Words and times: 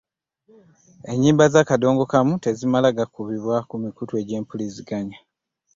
ennyimba 1.11 1.45
za 1.53 1.61
kadongo 1.69 2.03
kamu 2.11 2.33
tezimala 2.43 2.95
gakubibwa 2.97 3.55
ku 3.69 3.75
mukutu 3.81 4.15
gy'empuliziganya. 4.27 5.17